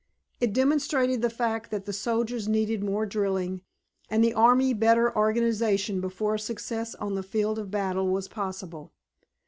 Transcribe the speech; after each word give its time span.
It 0.39 0.51
demonstrated 0.51 1.21
the 1.21 1.29
fact 1.29 1.69
that 1.69 1.85
the 1.85 1.93
soldiers 1.93 2.47
needed 2.47 2.83
more 2.83 3.05
drilling 3.05 3.61
and 4.09 4.23
the 4.23 4.33
army 4.33 4.73
better 4.73 5.15
organization 5.15 6.01
before 6.01 6.39
success 6.39 6.95
on 6.95 7.13
the 7.13 7.21
field 7.21 7.59
of 7.59 7.69
battle 7.69 8.07
was 8.07 8.27
possible. 8.27 8.93